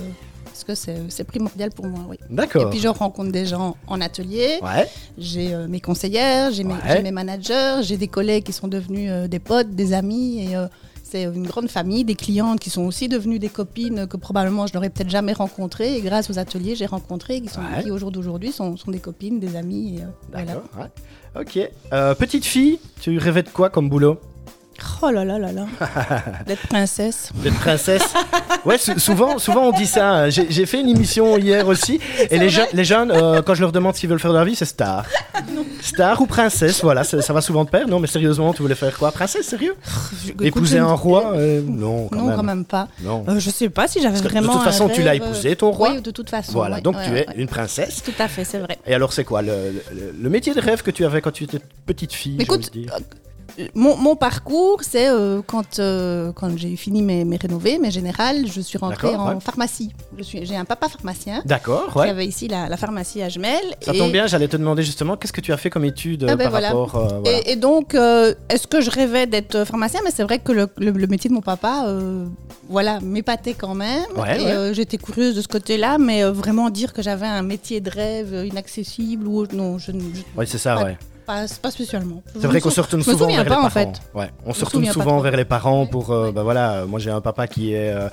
parce 0.46 0.64
que 0.64 0.92
c'est 1.10 1.24
primordial 1.24 1.70
pour 1.72 1.86
moi, 1.88 2.02
oui. 2.10 2.18
Et 2.30 2.34
D'accord. 2.34 2.70
puis 2.70 2.80
je 2.80 2.88
rencontre 2.90 3.32
des 3.32 3.46
gens 3.46 3.78
en 3.88 4.02
atelier, 4.02 4.60
Ouais. 4.62 4.90
j'ai 5.18 5.54
euh, 5.54 5.68
mes 5.68 5.80
conseillères, 5.80 6.52
j'ai 6.52 6.64
mes, 6.66 6.74
mes 7.04 7.12
managers, 7.12 7.82
j'ai 7.84 7.96
des 7.98 8.08
collègues 8.10 8.44
qui 8.44 8.52
sont 8.54 8.68
devenus 8.68 9.12
des 9.30 9.40
potes, 9.40 9.70
des 9.70 9.94
amis 9.94 10.42
et 10.52 10.56
c'est 11.10 11.24
une 11.24 11.48
grande 11.48 11.70
famille, 11.70 12.04
des 12.04 12.16
clientes 12.16 12.60
qui 12.60 12.70
sont 12.70 12.84
aussi 12.84 13.08
devenues 13.08 13.40
des 13.40 13.50
copines 13.50 14.08
que 14.08 14.18
probablement 14.18 14.68
je 14.68 14.74
n'aurais 14.74 14.90
peut-être 14.90 15.10
jamais 15.10 15.34
rencontrées 15.34 15.96
et 15.96 16.02
grâce 16.02 16.30
aux 16.30 16.38
ateliers 16.40 16.76
j'ai 16.76 16.86
rencontré 16.86 17.42
qui 17.42 17.48
sont 17.50 17.62
Ouais. 17.62 17.84
qui 17.84 17.92
au 17.92 17.98
jour 17.98 18.12
d'aujourd'hui 18.12 18.52
sont, 18.52 18.78
sont 18.78 18.92
des 18.92 19.00
copines, 19.00 19.40
des 19.40 19.56
amis 19.56 19.98
et, 19.98 20.02
euh, 20.04 20.06
voilà. 20.32 20.46
D'accord. 20.46 20.64
ouais. 20.78 21.42
Ok. 21.42 21.70
Euh, 21.94 22.16
petite 22.16 22.46
fille, 22.46 22.80
tu 23.02 23.18
rêvais 23.18 23.44
de 23.44 23.50
quoi 23.50 23.70
comme 23.70 23.90
boulot? 23.90 24.20
Oh 25.02 25.10
là 25.12 25.26
là 25.26 25.38
là 25.38 25.52
là, 25.52 25.66
d'être 26.48 26.66
princesse. 26.70 27.32
D'être 27.36 27.60
princesse 27.60 28.14
Ouais, 28.66 28.78
sou- 28.78 28.98
souvent, 28.98 29.38
souvent 29.38 29.64
on 29.68 29.72
dit 29.72 29.86
ça. 29.86 30.10
hein. 30.10 30.30
J'ai 30.30 30.66
fait 30.66 30.80
une 30.80 30.88
émission 30.88 31.38
hier 31.38 31.68
aussi. 31.68 32.00
Et 32.30 32.40
les, 32.40 32.48
je- 32.50 32.62
les 32.72 32.86
jeunes, 32.86 33.12
euh, 33.12 33.42
quand 33.42 33.56
je 33.56 33.62
leur 33.62 33.74
demande 33.74 33.96
qu'ils 33.96 34.08
veulent 34.10 34.20
faire 34.22 34.32
de 34.32 34.38
leur 34.38 34.46
vie, 34.46 34.56
c'est 34.56 34.64
star. 34.64 35.06
Star 35.82 36.22
ou 36.22 36.26
princesse, 36.26 36.82
voilà, 36.84 37.04
ça, 37.04 37.22
ça 37.22 37.34
va 37.34 37.42
souvent 37.42 37.64
de 37.64 37.70
pair. 37.70 37.88
Non, 37.88 38.00
mais 38.00 38.08
sérieusement, 38.08 38.54
tu 38.54 38.62
voulais 38.62 38.76
faire 38.76 38.98
quoi? 38.98 39.12
Princesse, 39.12 39.48
sérieux? 39.48 39.76
Épouser 40.42 40.80
un 40.80 40.94
roi 40.94 41.34
Euh, 41.36 41.62
Non, 41.66 42.08
quand 42.10 42.18
Non, 42.18 42.28
même. 42.28 42.36
quand 42.36 42.44
même 42.44 42.66
pas. 42.66 42.88
Non. 43.02 43.24
Euh, 43.28 43.40
je 43.40 43.50
sais 43.50 43.70
pas 43.70 43.88
si 43.88 44.02
j'avais 44.02 44.14
Parce 44.14 44.22
que 44.24 44.28
vraiment. 44.30 44.48
de 44.54 44.58
toute 44.58 44.62
un 44.68 44.72
façon, 44.72 44.90
tu 44.90 45.02
l'as 45.02 45.12
rêve, 45.12 45.24
épousé, 45.24 45.56
ton 45.56 45.72
roi. 45.72 45.92
Oui, 45.94 46.02
de 46.02 46.12
toute 46.12 46.30
façon. 46.30 46.52
Voilà, 46.54 46.78
ouais, 46.78 46.82
donc 46.82 46.96
ouais, 46.98 47.06
tu 47.06 47.12
es 47.12 47.28
ouais. 47.28 47.36
une 47.38 47.48
princesse. 47.48 48.04
Tout 48.04 48.12
à 48.20 48.28
fait, 48.28 48.44
c'est 48.44 48.60
vrai. 48.60 48.78
Et 48.86 48.94
alors, 48.94 49.14
c'est 49.14 49.24
quoi 49.24 49.42
le, 49.42 49.50
le- 49.94 50.14
le 50.22 50.30
métier 50.30 50.54
de 50.54 50.60
rêve 50.62 50.82
que 50.82 50.92
tu 50.92 51.06
avais 51.06 51.22
quand 51.22 51.32
tu 51.32 51.44
étais 51.46 51.60
petite 51.86 52.14
fille 52.14 52.36
j'ai 52.38 52.44
Écoute, 52.44 52.60
envie 52.72 52.82
de 52.82 52.86
dire? 52.88 52.98
Mon, 53.76 53.96
mon 53.98 54.16
parcours, 54.16 54.80
c'est 54.82 55.10
euh, 55.10 55.42
quand, 55.46 55.80
euh, 55.80 56.32
quand 56.34 56.50
j'ai 56.58 56.76
fini 56.76 57.02
mes, 57.02 57.26
mes 57.26 57.38
rénovés, 57.38 57.78
mes 57.80 57.92
générales, 57.92 58.46
je 58.48 58.62
suis 58.62 58.78
rentrée 58.78 59.16
en 59.16 59.34
ouais. 59.36 59.40
pharmacie. 59.42 59.92
J'ai 60.18 60.56
un 60.56 60.66
papa 60.66 60.88
pharmacien 60.90 61.42
D'accord, 61.46 61.92
qui 61.92 62.00
ouais. 62.00 62.10
avait 62.10 62.26
ici 62.26 62.48
la, 62.48 62.70
la 62.70 62.78
pharmacie 62.78 63.22
à 63.22 63.30
Gemel. 63.30 63.60
Ça 63.82 63.94
et, 63.94 63.98
tombe 63.98 64.12
bien, 64.12 64.28
j'allais 64.28 64.48
te 64.48 64.58
demander 64.58 64.84
justement 64.84 65.18
qu'est-ce 65.18 65.34
que 65.34 65.42
tu 65.42 65.52
as 65.54 65.58
fait 65.58 65.70
comme 65.70 65.86
étude 65.86 66.26
Ah 66.30 66.36
ben 66.36 66.44
par 66.44 66.52
voilà. 66.52 66.68
rapport. 66.68 66.96
euh, 66.96 67.08
voilà. 67.24 67.40
Et, 67.46 67.52
et 67.52 67.56
donc, 67.56 67.96
euh, 67.96 68.34
est-ce 68.50 68.68
que 68.68 68.82
je 68.82 68.90
rêvais 68.92 69.28
d'être 69.28 69.64
pharmacien? 69.66 70.02
Mais 70.04 70.12
c'est 70.14 70.24
vrai 70.24 70.40
que 70.40 70.52
le, 70.52 70.68
le- 70.78 70.92
le 70.92 71.08
métier 71.08 71.30
de 71.30 71.36
mon 71.36 71.42
papa, 71.42 71.86
voilà, 72.70 73.00
m'épatait 73.02 73.54
quand 73.56 73.76
même. 73.76 74.04
Ouais, 74.16 74.42
et 74.42 74.46
ouais. 74.46 74.74
j'étais 74.74 74.98
curieuse 74.98 75.36
de 75.36 75.42
ce 75.42 75.48
côté-là, 75.48 75.98
mais 75.98 76.24
vraiment 76.24 76.70
dire 76.70 76.94
que 76.94 77.02
j'avais 77.02 77.28
un 77.28 77.42
métier 77.42 77.82
de 77.82 77.90
rêve 77.90 78.46
inaccessible 78.46 79.28
ou 79.28 79.46
non, 79.54 79.78
je 79.78 79.92
ne. 79.92 80.02
Oui, 80.38 80.46
c'est 80.48 80.58
ça, 80.58 80.76
pas- 80.76 80.84
ouais. 80.84 80.98
Pas, 81.30 81.46
pas 81.62 81.70
spécialement. 81.70 82.24
Je 82.34 82.40
C'est 82.42 82.48
vrai 82.48 82.60
qu'on 82.60 82.72
se 82.72 82.82
retourne 82.82 83.04
je 83.04 83.12
souvent 83.12 83.28
vers 83.28 83.38
pas, 83.38 83.44
les 83.44 83.50
en 83.52 83.54
parents. 83.70 83.70
fait. 83.70 84.02
Ouais, 84.16 84.32
on 84.48 84.54
se 84.56 84.66
retourne 84.66 84.84
souvent 84.88 85.20
vers 85.20 85.36
les 85.38 85.46
parents 85.46 85.86
pour. 85.86 86.10
euh, 86.10 86.32
bah 86.32 86.42
voilà, 86.42 86.86
moi 86.88 87.00
j'ai 87.00 87.12
un 87.12 87.22
papa 87.22 87.46
qui 87.46 87.74
est, 87.76 87.92
euh, 87.94 88.10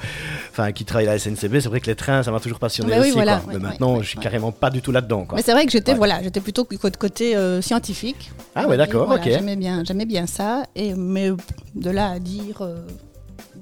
enfin 0.51 0.71
qui 0.73 0.85
travaille 0.85 1.09
à 1.09 1.13
la 1.13 1.19
SNCB. 1.19 1.61
C'est 1.61 1.69
vrai 1.71 1.81
que 1.81 1.87
les 1.87 1.95
trains, 1.97 2.23
ça 2.23 2.31
m'a 2.31 2.41
toujours 2.41 2.59
passionné 2.59 2.91
Bah 2.91 2.97
oui, 3.01 3.05
aussi. 3.07 3.13
voilà, 3.13 3.39
quoi. 3.39 3.55
ouais, 3.55 3.59
Mais 3.59 3.69
maintenant, 3.71 4.03
je 4.03 4.09
suis 4.11 4.19
carrément 4.19 4.53
pas 4.53 4.69
du 4.69 4.83
tout 4.83 4.93
là-dedans. 4.93 5.25
Quoi. 5.25 5.37
Mais 5.37 5.43
c'est 5.43 5.53
vrai 5.53 5.65
que 5.65 5.73
j'étais 5.73 5.95
voilà, 5.95 6.23
j'étais 6.23 6.41
plutôt 6.41 6.65
côté- 6.67 7.35
euh, 7.35 7.63
scientifique. 7.63 8.33
Ah 8.55 8.69
ouais, 8.69 8.77
d'accord, 8.77 9.07
Voilà, 9.07 9.23
ok, 9.23 9.31
J'aimais 9.31 9.57
bien, 9.57 9.83
j'aimais 9.83 10.05
bien 10.05 10.27
ça. 10.27 10.65
Et 10.75 10.93
mais 10.95 11.31
de 11.75 11.91
là 11.91 12.11
à 12.11 12.19
dire, 12.19 12.61
euh, 12.61 12.77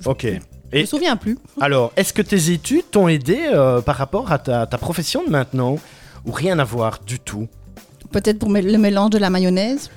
ok. 0.04 0.23
je 0.73 0.76
Et 0.76 0.80
me 0.80 0.87
souviens 0.87 1.14
plus. 1.16 1.38
alors, 1.61 1.92
est-ce 1.96 2.12
que 2.12 2.23
tes 2.23 2.50
études 2.50 2.90
t'ont 2.90 3.06
aidé 3.06 3.38
par 3.87 3.94
rapport 3.94 4.32
à 4.32 4.40
ta, 4.40 4.66
ta 4.66 4.78
profession 4.78 5.23
de 5.25 5.30
maintenant? 5.30 5.76
Ou 6.26 6.32
rien 6.32 6.58
à 6.58 6.64
voir 6.64 6.99
du 7.06 7.20
tout? 7.20 7.46
Peut-être 8.14 8.38
pour 8.38 8.50
le 8.50 8.78
mélange 8.78 9.11
de 9.11 9.18
la 9.18 9.28
mayonnaise. 9.28 9.90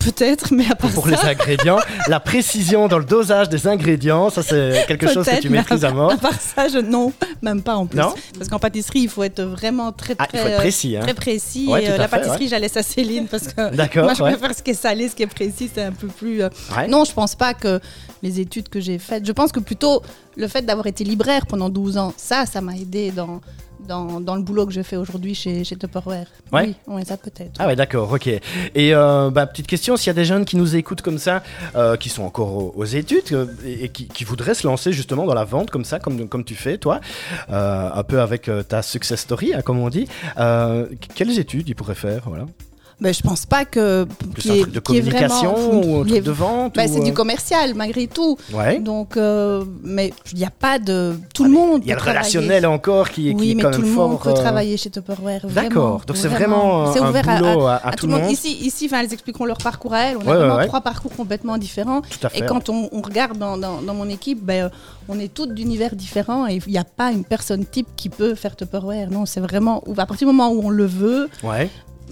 peut-être, 0.00 0.52
mais 0.52 0.64
à 0.68 0.74
part 0.74 0.90
pour 0.90 1.04
ça, 1.08 1.10
les 1.10 1.28
ingrédients. 1.28 1.78
La 2.08 2.18
précision 2.18 2.88
dans 2.88 2.98
le 2.98 3.04
dosage 3.04 3.48
des 3.48 3.66
ingrédients, 3.68 4.28
ça 4.30 4.42
c'est 4.42 4.84
quelque 4.88 5.06
chose 5.12 5.24
que 5.26 5.40
tu 5.40 5.48
maîtrises 5.50 5.84
à 5.84 5.92
mort. 5.92 6.10
À 6.12 6.16
part 6.16 6.40
ça, 6.40 6.68
je, 6.68 6.78
non, 6.78 7.12
même 7.42 7.62
pas 7.62 7.76
en 7.76 7.86
plus. 7.86 8.00
Non? 8.00 8.12
Parce 8.36 8.48
qu'en 8.48 8.58
pâtisserie, 8.58 9.00
il 9.00 9.08
faut 9.08 9.22
être 9.22 9.42
vraiment 9.42 9.92
très, 9.92 10.14
Ah, 10.18 10.26
très, 10.26 10.38
il 10.38 10.40
faut 10.42 10.48
être 10.48 10.56
précis. 10.58 10.96
Hein. 10.96 11.00
très 11.02 11.14
précis. 11.14 11.66
Ouais, 11.68 11.88
euh, 11.88 11.96
la 11.98 12.08
fait, 12.08 12.16
pâtisserie, 12.16 12.48
j'allais 12.48 12.76
à 12.76 12.82
Céline 12.82 13.28
parce 13.28 13.46
que 13.48 13.74
D'accord, 13.76 14.04
moi, 14.04 14.14
je 14.14 14.22
ouais. 14.22 14.32
préfère 14.32 14.56
ce 14.56 14.62
qui 14.62 14.70
est 14.72 14.74
salé, 14.74 15.08
ce 15.08 15.14
qui 15.14 15.22
est 15.22 15.26
précis, 15.28 15.70
c'est 15.72 15.82
un 15.84 15.92
peu 15.92 16.08
plus. 16.08 16.42
euh, 16.42 16.48
Ouais. 16.76 16.88
Non, 16.88 17.04
je 17.04 17.12
pense 17.12 17.34
pas 17.34 17.54
que 17.54 17.78
les 18.22 18.40
études 18.40 18.68
que 18.70 18.80
j'ai 18.80 18.98
faites. 18.98 19.24
Je 19.26 19.32
pense 19.32 19.52
que 19.52 19.60
plutôt 19.60 20.02
le 20.36 20.48
fait 20.48 20.62
d'avoir 20.62 20.86
été 20.86 21.04
libraire 21.04 21.46
pendant 21.46 21.68
12 21.68 21.98
ans, 21.98 22.12
ça, 22.16 22.46
ça 22.46 22.60
m'a 22.60 22.74
aidé 22.74 23.10
dans, 23.12 23.40
dans, 23.86 24.20
dans 24.20 24.36
le 24.36 24.42
boulot 24.42 24.66
que 24.66 24.72
je 24.72 24.82
fais 24.82 24.96
aujourd'hui 24.96 25.34
chez, 25.34 25.64
chez 25.64 25.76
Tupperware. 25.76 26.26
Ouais. 26.52 26.74
Oui, 26.86 26.94
ouais, 26.94 27.04
ça 27.04 27.16
peut-être. 27.16 27.52
Ah 27.58 27.66
ouais, 27.66 27.76
d'accord, 27.76 28.12
ok. 28.12 28.26
Et 28.26 28.40
euh, 28.76 29.30
bah, 29.30 29.46
petite 29.46 29.66
question, 29.66 29.96
s'il 29.96 30.08
y 30.08 30.10
a 30.10 30.14
des 30.14 30.24
jeunes 30.24 30.44
qui 30.44 30.56
nous 30.56 30.76
écoutent 30.76 31.02
comme 31.02 31.18
ça, 31.18 31.42
euh, 31.76 31.96
qui 31.96 32.08
sont 32.08 32.22
encore 32.22 32.54
aux, 32.54 32.72
aux 32.76 32.84
études 32.84 33.32
euh, 33.32 33.46
et, 33.64 33.84
et 33.84 33.88
qui, 33.88 34.08
qui 34.08 34.24
voudraient 34.24 34.54
se 34.54 34.66
lancer 34.66 34.92
justement 34.92 35.26
dans 35.26 35.34
la 35.34 35.44
vente 35.44 35.70
comme 35.70 35.84
ça, 35.84 35.98
comme, 35.98 36.28
comme 36.28 36.44
tu 36.44 36.54
fais 36.54 36.78
toi, 36.78 37.00
un 37.48 38.02
peu 38.02 38.20
avec 38.20 38.50
ta 38.68 38.82
success 38.82 39.20
story, 39.20 39.54
hein, 39.54 39.62
comme 39.62 39.78
on 39.78 39.88
dit, 39.88 40.06
quelles 41.14 41.38
études 41.38 41.68
ils 41.68 41.74
pourraient 41.74 41.94
faire 41.94 42.22
voilà? 42.26 42.46
Mais 43.00 43.12
je 43.12 43.22
pense 43.22 43.44
pas 43.44 43.64
que. 43.64 44.04
Plus 44.34 44.50
un 44.50 44.58
truc 44.60 44.72
de 44.72 44.80
communication 44.80 45.52
vraiment- 45.52 45.80
ou 45.98 46.00
un 46.02 46.04
truc 46.06 46.22
de 46.22 46.30
vente 46.30 46.76
ou, 46.76 46.80
c'est 46.86 47.00
euh, 47.00 47.04
du 47.04 47.12
commercial 47.12 47.74
malgré 47.74 48.06
tout. 48.06 48.38
Ouais. 48.52 48.78
Donc, 48.78 49.16
euh, 49.16 49.64
mais 49.82 50.12
il 50.32 50.38
n'y 50.38 50.44
a 50.44 50.50
pas 50.50 50.78
de. 50.78 51.16
Tout 51.34 51.44
le 51.44 51.50
monde. 51.50 51.80
Il 51.84 51.88
y 51.88 51.92
a 51.92 51.96
le 51.96 52.00
travailler. 52.00 52.18
relationnel 52.20 52.66
encore 52.66 53.10
qui, 53.10 53.22
qui 53.24 53.34
Oui, 53.34 53.50
est 53.50 53.54
mais 53.56 53.62
quand 53.62 53.70
tout 53.72 53.80
même 53.80 53.90
le 53.90 53.94
fort. 53.96 54.08
monde 54.10 54.20
peut 54.20 54.28
euh, 54.30 54.32
travailler 54.34 54.76
chez 54.76 54.90
Tupperware. 54.90 55.40
vraiment, 55.44 55.68
D'accord, 55.68 56.02
donc 56.06 56.16
c'est 56.16 56.28
vraiment 56.28 56.84
un 56.92 57.08
ouvert 57.10 57.28
à- 57.28 57.38
boulot 57.38 57.66
à, 57.66 57.74
à, 57.74 57.88
à 57.88 57.92
tout 57.92 58.06
le 58.06 58.12
monde. 58.12 58.22
monde. 58.22 58.30
Ici, 58.32 58.52
ici 58.60 58.88
elles 58.92 59.12
expliqueront 59.12 59.44
leur 59.44 59.58
parcours 59.58 59.92
à 59.92 60.02
elles. 60.04 60.16
On 60.16 60.20
a 60.20 60.24
Ouais, 60.24 60.36
vraiment 60.36 60.56
ouais. 60.56 60.66
trois 60.68 60.80
parcours 60.80 61.10
complètement 61.16 61.58
différents. 61.58 62.00
Tout 62.02 62.24
à 62.26 62.28
fait. 62.28 62.38
Et 62.38 62.46
quand 62.46 62.68
on, 62.68 62.88
on 62.92 63.02
regarde 63.02 63.36
dans, 63.38 63.58
dans- 63.58 63.82
dans 63.82 63.94
mon 63.94 64.08
équipe, 64.08 64.42
ben, 64.44 64.66
euh, 64.66 64.68
on 65.08 65.18
est 65.18 65.32
toutes 65.34 65.52
d'univers 65.52 65.96
différents 65.96 66.46
et 66.46 66.60
il 66.64 66.72
n'y 66.72 66.78
a 66.78 66.84
pas 66.84 67.10
une 67.10 67.24
personne 67.24 67.66
type 67.66 67.88
qui 67.96 68.08
peut 68.08 68.34
faire 68.36 68.54
Tupperware. 68.56 69.10
Non, 69.10 69.26
c'est 69.26 69.40
vraiment. 69.40 69.82
À 69.98 70.06
partir 70.06 70.28
du 70.28 70.32
moment 70.34 70.50
où 70.52 70.60
on 70.64 70.70
le 70.70 70.86
veut. 70.86 71.28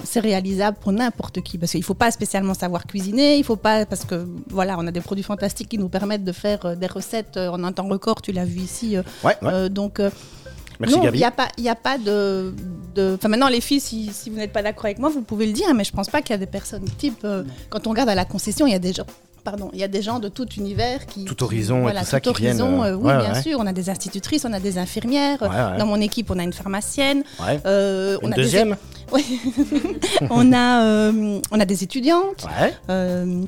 C'est 0.05 0.21
réalisable 0.21 0.77
pour 0.81 0.93
n'importe 0.93 1.41
qui. 1.43 1.59
Parce 1.59 1.73
qu'il 1.73 1.81
ne 1.81 1.85
faut 1.85 1.95
pas 1.95 2.11
spécialement 2.11 2.55
savoir 2.55 2.87
cuisiner, 2.87 3.37
il 3.39 3.45
faut 3.45 3.57
pas. 3.57 3.87
Parce 3.87 4.05
que 4.05 4.27
voilà, 4.51 4.77
on 4.79 4.87
a 4.87 4.91
des 4.91 5.01
produits 5.01 5.25
fantastiques 5.25 5.69
qui 5.69 5.79
nous 5.79 5.89
permettent 5.89 6.25
de 6.25 6.33
faire 6.33 6.65
euh, 6.67 6.75
des 6.77 6.87
recettes 6.87 7.37
euh, 7.37 7.49
en 7.51 7.63
un 7.65 7.73
temps 7.73 7.89
record, 7.89 8.23
tu 8.23 8.33
l'as 8.33 8.45
vu 8.45 8.61
ici. 8.61 8.97
euh, 8.97 9.03
Ouais, 9.25 9.37
ouais. 9.43 9.51
euh, 9.53 9.69
donc. 9.69 10.01
Merci 10.81 10.97
non, 10.97 11.03
il 11.03 11.05
Gabi. 11.07 11.19
n'y 11.19 11.25
a 11.25 11.31
pas, 11.31 11.49
il 11.59 11.65
y 11.65 11.69
a 11.69 11.75
pas 11.77 11.97
de, 11.99 12.53
de- 12.97 13.15
Enfin, 13.17 13.29
maintenant, 13.29 13.49
les 13.49 13.61
filles, 13.61 13.79
si, 13.79 14.11
si 14.13 14.31
vous 14.31 14.37
n'êtes 14.37 14.53
pas 14.53 14.63
d'accord 14.63 14.87
avec 14.87 14.99
moi, 14.99 15.11
vous 15.11 15.23
pouvez 15.23 15.47
le 15.47 15.53
dire, 15.53 15.73
mais 15.75 15.85
je 15.85 15.93
pense 15.93 16.09
pas 16.09 16.23
qu'il 16.23 16.31
y 16.31 16.35
a 16.35 16.39
des 16.39 16.47
personnes 16.47 16.85
type. 16.99 17.21
euh, 17.25 17.45
quand 17.71 17.87
on 17.87 17.91
regarde 17.91 18.09
à 18.09 18.15
la 18.17 18.25
concession, 18.25 18.67
il 18.67 18.73
y 18.73 18.75
a 18.75 18.81
des 18.81 18.93
gens. 18.93 19.07
Pardon, 19.45 19.71
il 19.73 19.79
y 19.81 19.85
a 19.85 19.89
des 19.89 20.03
gens 20.03 20.19
de 20.19 20.29
tout 20.29 20.49
univers 20.57 21.07
qui. 21.07 21.25
Tout 21.25 21.35
qui- 21.37 21.45
horizon 21.45 21.89
et 21.89 21.93
tout 21.95 22.05
ça 22.05 22.21
qui 22.21 22.29
horizon, 22.31 22.81
viennent, 22.81 22.95
euh, 22.95 22.97
oui, 22.97 23.05
ouais, 23.13 23.19
bien 23.19 23.33
ouais. 23.35 23.43
sûr. 23.43 23.59
On 23.61 23.67
a 23.67 23.73
des 23.73 23.91
institutrices, 23.91 24.45
on 24.45 24.53
a 24.53 24.61
des 24.61 24.79
infirmières. 24.79 25.41
Ouais, 25.43 25.49
ouais. 25.49 25.79
Dans 25.79 25.87
mon 25.87 26.01
équipe, 26.01 26.31
on 26.31 26.39
a 26.39 26.43
une 26.43 26.53
pharmacienne. 26.53 27.23
Ouais. 27.41 27.61
euh, 27.67 28.19
on 28.23 28.33
a 28.33 28.35
des- 28.37 28.43
deuxième 29.13 29.41
on 30.31 30.53
a, 30.53 30.85
euh, 30.85 31.41
on 31.51 31.61
a 31.61 31.65
des 31.65 31.83
étudiantes. 31.83 32.47
Ouais. 32.61 32.73
euh, 32.91 33.43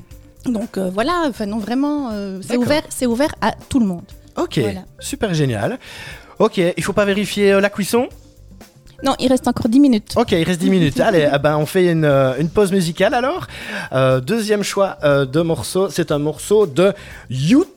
donc 0.45 0.77
euh, 0.77 0.89
voilà, 0.93 1.23
enfin 1.27 1.45
non 1.45 1.57
vraiment, 1.59 2.11
c'est 2.41 2.57
ouvert, 2.57 2.83
c'est 2.89 3.05
ouvert 3.05 3.33
à 3.41 3.53
tout 3.69 3.79
le 3.79 3.85
monde. 3.85 4.03
Ok, 4.37 4.59
Voilà. 4.59 4.81
super 4.99 5.33
génial. 5.33 5.79
Ok, 6.39 6.57
il 6.57 6.83
faut 6.83 6.93
pas 6.93 7.05
vérifier 7.05 7.59
la 7.61 7.69
cuisson? 7.69 8.07
Non, 9.03 9.13
il 9.19 9.27
reste 9.27 9.47
encore 9.47 9.67
10 9.69 9.79
minutes. 9.79 10.13
Ok, 10.17 10.31
il 10.33 10.43
reste 10.43 10.59
10 10.61 10.69
minutes. 10.69 10.99
Allez, 10.99 11.23
ah 11.31 11.37
ben, 11.37 11.57
on 11.57 11.65
fait 11.65 11.91
une, 11.91 12.05
une 12.05 12.49
pause 12.49 12.71
musicale 12.71 13.13
alors. 13.13 13.47
Deuxième 14.21 14.63
choix 14.63 14.97
de 15.03 15.41
morceau, 15.41 15.89
c'est 15.89 16.11
un 16.11 16.19
morceau 16.19 16.65
de 16.65 16.93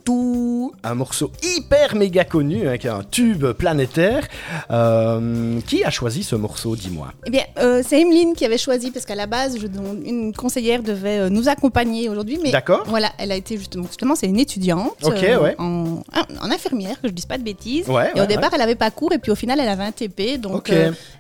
U2, 0.09 0.71
un 0.83 0.95
morceau 0.95 1.31
hyper 1.43 1.95
méga 1.95 2.25
connu, 2.25 2.69
hein, 2.69 2.79
qui 2.79 2.87
est 2.87 2.91
un 2.91 3.03
tube 3.03 3.47
planétaire. 3.53 4.27
Euh, 4.71 5.61
qui 5.67 5.85
a 5.85 5.91
choisi 5.91 6.23
ce 6.23 6.37
morceau, 6.37 6.77
dis-moi? 6.77 7.13
Eh 7.27 7.31
bien, 7.31 7.45
euh, 7.59 7.83
c'est 7.87 8.01
Emeline 8.01 8.35
qui 8.35 8.45
avait 8.45 8.59
choisi 8.59 8.91
parce 8.91 9.05
qu'à 9.05 9.15
la 9.15 9.27
base, 9.27 9.59
je, 9.61 9.67
une 10.05 10.33
conseillère 10.35 10.83
devait 10.83 11.19
euh, 11.19 11.29
nous 11.29 11.49
accompagner 11.49 12.09
aujourd'hui, 12.09 12.39
mais 12.43 12.51
D'accord 12.51 12.85
voilà, 12.87 13.11
elle 13.19 13.33
a 13.33 13.37
été 13.37 13.57
justement, 13.57 13.87
justement, 13.87 14.15
c'est 14.15 14.27
une 14.27 14.39
étudiante 14.39 14.95
ouais. 15.03 15.55
en, 15.59 16.03
en 16.41 16.51
infirmière, 16.51 17.01
que 17.01 17.09
je 17.09 17.13
dise 17.13 17.27
pas 17.27 17.39
de 17.39 17.43
bêtises. 17.45 17.89
Ouais, 17.89 18.11
et 18.15 18.21
au 18.21 18.27
départ, 18.27 18.51
elle 18.55 18.63
avait 18.63 18.75
pas 18.75 18.91
cours 18.91 19.13
et 19.13 19.19
puis 19.19 19.31
au 19.31 19.35
final, 19.35 19.61
elle 19.61 19.69
avait 19.69 19.85
un 19.85 19.93
TP, 19.93 20.39
donc 20.39 20.71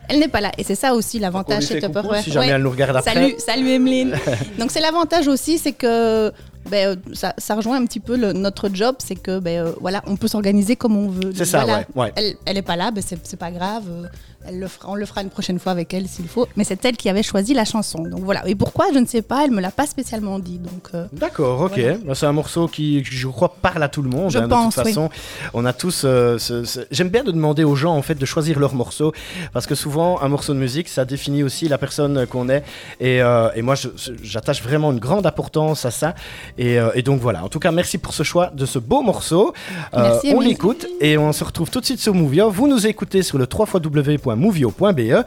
elle 0.09 0.21
n'est 0.21 0.28
pas 0.28 0.40
là. 0.40 0.52
Et 0.59 0.64
c'est 0.64 0.75
ça 0.75 0.95
aussi 0.95 1.18
l'avantage 1.18 1.66
chez 1.66 1.80
Tupperware. 1.80 2.23
si 2.23 2.33
jamais 2.33 2.49
elle 2.49 2.62
nous 2.62 2.71
regarde 2.71 2.97
après. 2.97 3.12
Salut, 3.12 3.35
salut 3.38 3.71
Emeline. 3.71 4.16
Donc 4.59 4.71
c'est 4.71 4.80
l'avantage 4.80 5.28
aussi, 5.28 5.59
c'est 5.59 5.73
que 5.73 6.33
ben, 6.70 6.88
euh, 6.88 6.96
ça, 7.14 7.34
ça 7.38 7.54
rejoint 7.54 7.76
un 7.80 7.84
petit 7.87 8.00
peu 8.00 8.16
le- 8.16 8.32
notre 8.32 8.68
job, 8.72 8.96
c'est 8.98 9.16
que 9.16 9.38
ben, 9.38 9.66
euh, 9.66 9.72
voilà, 9.80 10.02
on 10.06 10.16
peut 10.16 10.28
s'organiser 10.28 10.76
comme 10.76 10.96
on 10.96 11.08
veut. 11.08 11.32
C'est 11.34 11.44
ça, 11.44 11.64
voilà, 11.64 11.78
ouais, 11.94 12.02
ouais. 12.04 12.12
Elle, 12.16 12.34
elle 12.46 12.56
est 12.58 12.62
pas 12.62 12.76
là, 12.76 12.90
ben, 12.90 13.02
c'est 13.02 13.37
pas 13.38 13.50
grave. 13.50 13.84
euh, 13.88 14.06
Elle 14.46 14.60
le 14.60 14.68
fera, 14.68 14.88
on 14.90 14.94
le 14.94 15.04
fera 15.04 15.22
une 15.22 15.30
prochaine 15.30 15.58
fois 15.58 15.72
avec 15.72 15.92
elle 15.92 16.06
s'il 16.08 16.28
faut. 16.28 16.46
Mais 16.56 16.62
c'est 16.64 16.82
elle 16.84 16.96
qui 16.96 17.08
avait 17.08 17.25
choisi 17.25 17.54
la 17.54 17.64
chanson. 17.64 17.98
Donc 18.04 18.20
voilà. 18.20 18.46
Et 18.48 18.54
pourquoi 18.54 18.87
Je 18.94 18.98
ne 18.98 19.04
sais 19.06 19.20
pas. 19.20 19.44
Elle 19.44 19.50
me 19.50 19.60
l'a 19.60 19.72
pas 19.72 19.87
spécialement 19.87 20.38
dit. 20.38 20.58
Donc 20.58 20.88
euh, 20.94 21.06
D'accord, 21.12 21.60
ok. 21.62 21.72
Voilà. 21.78 21.96
Bah, 22.06 22.14
C'est 22.14 22.26
un 22.26 22.32
morceau 22.32 22.68
qui, 22.68 23.02
je 23.04 23.26
crois, 23.28 23.52
parle 23.60 23.82
à 23.82 23.88
tout 23.88 24.00
le 24.00 24.08
monde. 24.08 24.30
Je 24.30 24.38
hein, 24.38 24.46
de 24.48 24.54
toute 24.54 24.76
oui. 24.78 24.84
façon, 24.92 25.10
on 25.54 25.64
a 25.66 25.72
tous. 25.72 26.02
euh, 26.04 26.38
ce- 26.38 26.64
ce- 26.64 26.80
J'aime 26.92 27.08
bien 27.10 27.25
de 27.25 27.32
demander 27.32 27.64
aux 27.64 27.75
gens 27.75 27.94
en 27.96 28.00
fait 28.02 28.14
de 28.14 28.25
choisir 28.25 28.58
leur 28.60 28.75
morceau 28.75 29.12
parce 29.52 29.66
que 29.66 29.75
souvent 29.75 30.20
un 30.22 30.28
morceau 30.28 30.54
de 30.54 30.58
musique, 30.60 30.88
ça 30.88 31.04
définit 31.04 31.42
aussi 31.42 31.68
la 31.68 31.76
personne 31.76 32.25
qu'on 32.26 32.48
est. 32.48 32.62
Et, 33.00 33.20
euh, 33.20 33.50
et 33.56 33.62
moi, 33.62 33.75
j'attache 34.22 34.62
vraiment 34.62 34.92
une 34.92 35.00
grande 35.00 35.26
importance 35.26 35.84
à 35.84 35.90
ça. 35.90 36.14
Et, 36.58 36.78
euh, 36.78 36.90
et 36.94 37.02
donc 37.02 37.20
voilà. 37.20 37.44
En 37.44 37.48
tout 37.48 37.60
cas, 37.60 37.70
merci 37.70 37.98
pour 37.98 38.12
ce 38.12 38.22
choix 38.24 38.50
de 38.52 38.66
ce 38.66 38.78
beau 38.78 39.00
morceau. 39.02 39.52
Euh, 39.94 40.10
Merci, 40.10 40.32
on 40.34 40.40
l'écoute 40.40 40.86
et 41.00 41.16
on 41.16 41.32
se 41.32 41.44
retrouve 41.44 41.70
tout 41.70 41.80
de 41.80 41.84
suite 41.86 42.00
sur 42.00 42.14
Movio. 42.14 42.50
Vous 42.50 42.66
nous 42.68 42.86
écoutez 42.86 43.22
sur 43.22 43.38
le 43.38 43.46
www.movio.be. 43.52 45.24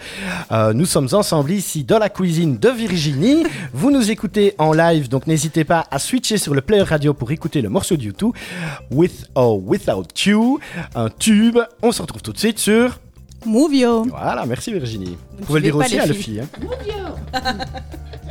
Euh, 0.51 0.73
nous 0.73 0.85
sommes 0.85 1.07
ensemble 1.13 1.51
ici 1.51 1.83
dans 1.83 2.00
la 2.00 2.09
cuisine 2.09 2.57
de 2.57 2.69
Virginie. 2.69 3.43
Vous 3.73 3.91
nous 3.91 4.11
écoutez 4.11 4.53
en 4.57 4.73
live, 4.73 5.07
donc 5.09 5.25
n'hésitez 5.27 5.63
pas 5.63 5.85
à 5.89 6.00
switcher 6.00 6.38
sur 6.38 6.53
le 6.53 6.61
player 6.61 6.83
radio 6.83 7.13
pour 7.13 7.31
écouter 7.31 7.61
le 7.61 7.69
morceau 7.69 7.95
de 7.95 8.03
YouTube, 8.03 8.31
With 8.91 9.29
or 9.35 9.59
Without 9.65 10.03
You, 10.25 10.59
un 10.95 11.09
tube. 11.09 11.57
On 11.81 11.91
se 11.91 12.01
retrouve 12.01 12.21
tout 12.21 12.33
de 12.33 12.38
suite 12.39 12.59
sur. 12.59 13.00
Movio. 13.45 14.03
Voilà, 14.03 14.45
merci 14.45 14.71
Virginie. 14.71 15.17
Vous 15.39 15.45
pouvez 15.45 15.59
le 15.61 15.65
dire 15.65 15.75
aussi 15.77 15.97
à 15.97 16.05
filles. 16.13 16.41
hein. 16.41 16.47